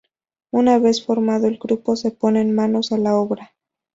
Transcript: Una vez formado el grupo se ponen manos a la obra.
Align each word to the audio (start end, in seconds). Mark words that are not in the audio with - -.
Una 0.51 0.79
vez 0.79 1.05
formado 1.05 1.45
el 1.45 1.59
grupo 1.59 1.95
se 1.95 2.09
ponen 2.09 2.55
manos 2.55 2.91
a 2.91 2.97
la 2.97 3.13
obra. 3.15 3.53